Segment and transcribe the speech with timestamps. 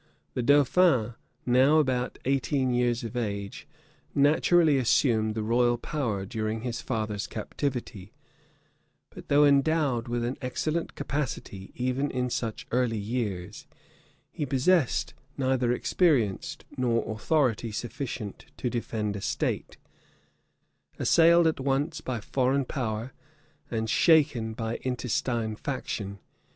[0.33, 1.13] The dauphin,
[1.45, 3.67] now about eighteen years of age,
[4.15, 8.11] naturally assumed the royal power during his father's captivity;
[9.11, 13.67] but though endowed with an excellent capacity, even in such early years,
[14.31, 19.77] he possessed neither experience nor authority sufficient to defend a state,
[20.97, 23.13] assailed at once by foreign power
[23.69, 26.17] and shaken by intestine faction.